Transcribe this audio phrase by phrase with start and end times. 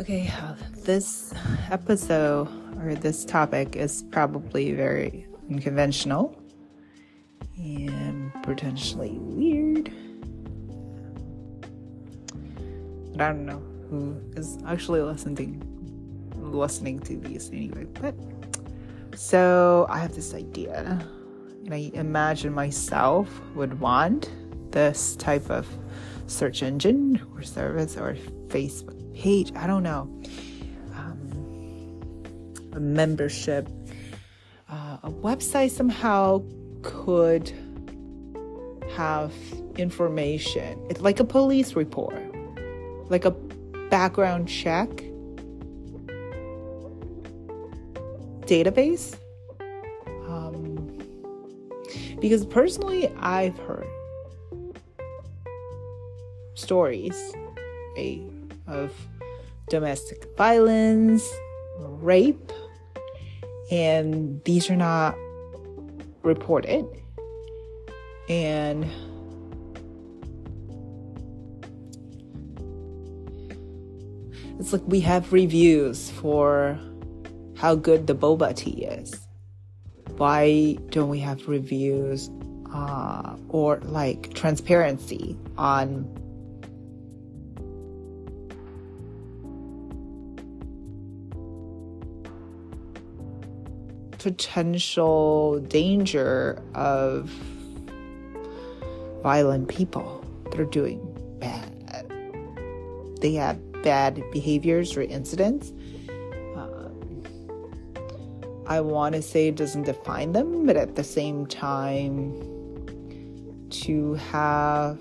[0.00, 1.34] Okay, uh, this
[1.72, 2.46] episode
[2.80, 6.40] or this topic is probably very unconventional
[7.56, 9.90] and potentially weird.
[13.10, 15.64] But I don't know who is actually listening
[16.36, 17.86] listening to these anyway.
[18.00, 18.14] But
[19.16, 21.04] so I have this idea,
[21.64, 24.30] and I imagine myself would want
[24.70, 25.66] this type of
[26.28, 28.14] search engine or service or
[28.46, 29.52] Facebook page.
[29.56, 30.02] I don't know.
[30.94, 33.68] Um, a membership,
[34.68, 36.42] uh, a website somehow
[36.82, 37.52] could
[38.96, 39.32] have
[39.76, 40.78] information.
[40.90, 42.22] It's like a police report,
[43.10, 43.30] like a
[43.90, 44.88] background check
[48.46, 49.16] database.
[50.26, 50.98] Um,
[52.20, 53.86] because personally, I've heard
[56.58, 57.32] stories
[57.96, 58.22] a,
[58.66, 58.92] of
[59.68, 61.28] domestic violence,
[61.78, 62.52] rape,
[63.70, 65.16] and these are not
[66.22, 66.86] reported.
[68.28, 68.86] And
[74.58, 76.78] it's like we have reviews for
[77.56, 79.26] how good the boba tea is.
[80.16, 82.30] Why don't we have reviews
[82.72, 86.17] uh, or like transparency on
[94.28, 97.30] potential danger of
[99.22, 101.00] violent people that are doing
[101.40, 101.72] bad.
[103.22, 105.72] They have bad behaviors or incidents.
[106.54, 106.90] Uh,
[108.66, 112.34] I want to say it doesn't define them, but at the same time,
[113.70, 114.98] to have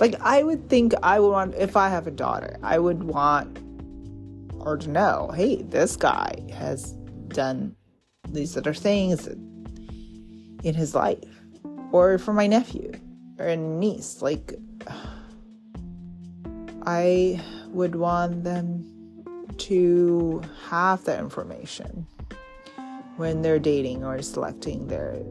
[0.00, 3.60] like I would think I would want if I have a daughter, I would want
[4.58, 6.95] or to know, hey, this guy has
[7.36, 7.76] done
[8.32, 11.22] these other things in his life.
[11.92, 12.92] Or for my nephew
[13.38, 14.54] or niece, like
[16.84, 18.84] I would want them
[19.58, 22.06] to have that information
[23.16, 25.22] when they're dating or selecting their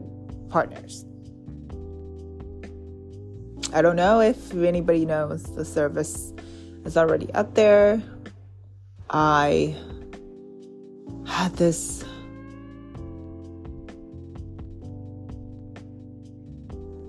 [0.48, 1.04] partners.
[3.74, 6.32] I don't know if anybody knows the service
[6.84, 8.00] is already up there.
[9.10, 9.76] I
[11.36, 12.02] had this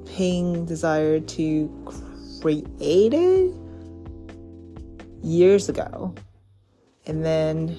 [0.06, 1.70] ping desire to
[2.42, 3.54] create it
[5.24, 6.14] years ago.
[7.06, 7.70] And then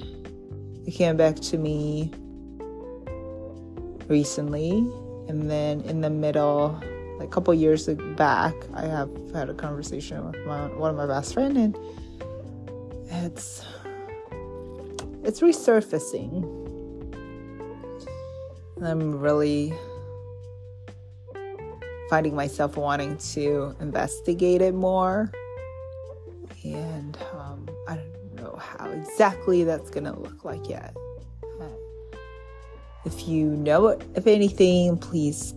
[0.86, 2.10] it came back to me
[4.08, 4.70] recently.
[5.28, 6.80] And then in the middle,
[7.18, 11.06] like a couple years back, I have had a conversation with my, one of my
[11.06, 11.76] best friend, and
[13.10, 13.62] it's
[15.24, 16.42] it's resurfacing.
[18.82, 19.74] I'm really
[22.08, 25.30] finding myself wanting to investigate it more.
[26.64, 30.94] And um, I don't know how exactly that's going to look like yet.
[33.04, 35.54] If you know if anything, please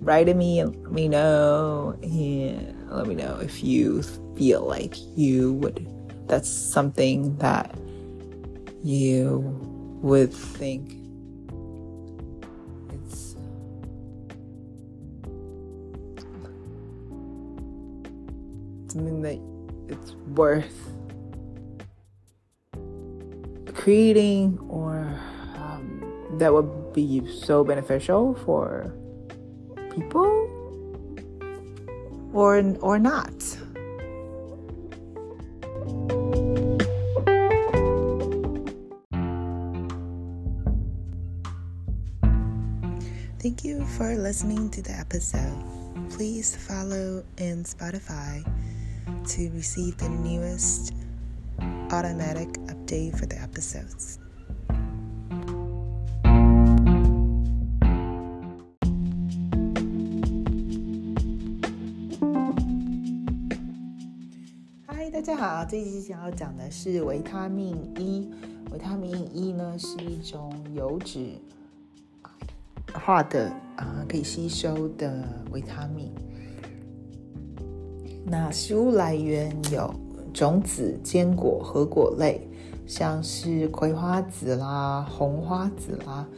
[0.00, 1.98] write to me and let me know.
[2.02, 4.02] And let me know if you
[4.36, 5.86] feel like you would,
[6.26, 7.72] that's something that
[8.82, 9.38] you
[10.02, 10.96] would think
[12.92, 13.36] it's
[18.88, 19.38] something that
[19.88, 20.90] it's worth
[23.74, 24.98] creating or
[25.56, 28.94] um, that would be so beneficial for
[29.94, 30.46] people
[32.32, 33.32] or or not
[43.39, 45.55] Thank you for listening to the episode.
[46.09, 48.43] Please follow in Spotify
[49.05, 50.93] to receive the newest
[51.91, 54.19] automatic update for the episodes.
[64.87, 68.29] Hi，大家好，这一期想要讲的是维他命 E。
[68.71, 71.37] 维他命 E 呢是一种油脂
[72.94, 76.10] 化的啊、可以吸收的维他命。
[78.24, 79.92] 那食物来源有
[80.32, 82.46] 种子、坚果和果类，
[82.86, 86.28] 像是葵花籽啦、红花籽啦，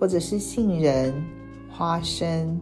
[0.00, 1.12] 或者是杏仁、
[1.68, 2.58] 花生，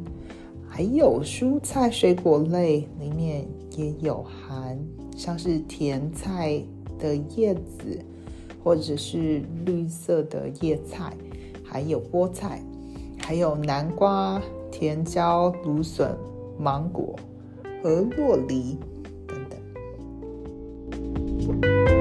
[0.68, 4.78] 还有蔬菜水果类里面也有含，
[5.16, 6.60] 像是甜菜
[6.98, 8.04] 的叶子，
[8.62, 11.16] 或者是绿色的叶菜，
[11.64, 12.60] 还有菠菜，
[13.26, 14.38] 还有南瓜
[14.70, 16.14] 甜椒芦笋
[16.58, 17.18] 芒果
[17.82, 18.78] 和洛梨
[19.26, 21.93] 等等。